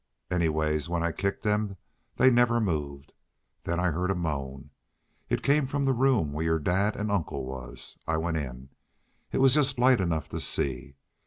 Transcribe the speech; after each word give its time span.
Anyways, 0.31 0.89
when 0.89 1.03
I 1.03 1.11
kicked 1.11 1.43
them 1.43 1.77
they 2.15 2.31
never 2.31 2.59
moved. 2.59 3.13
Then 3.65 3.79
I 3.79 3.91
heard 3.91 4.09
a 4.09 4.15
moan. 4.15 4.71
It 5.29 5.43
came 5.43 5.67
from 5.67 5.85
the 5.85 5.93
room 5.93 6.33
where 6.33 6.45
your 6.45 6.57
dad 6.59 6.97
an' 6.97 7.11
uncle 7.11 7.45
was. 7.45 7.99
I 8.07 8.17
went 8.17 8.37
in. 8.37 8.69
It 9.31 9.37
was 9.41 9.53
just 9.53 9.77
light 9.77 10.01
enough 10.01 10.27
to 10.29 10.39
see. 10.39 10.95